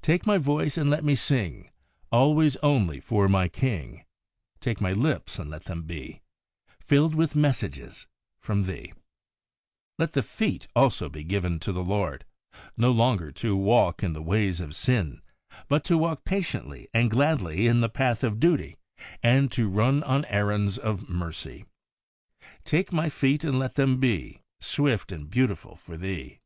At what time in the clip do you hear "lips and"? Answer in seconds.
4.94-5.50